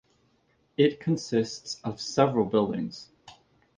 It 0.77 0.99
consists 0.99 1.79
of 1.83 2.01
several 2.01 2.45
buildings. 2.45 3.11